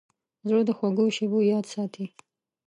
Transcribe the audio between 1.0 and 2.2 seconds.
شیبو یاد ساتي.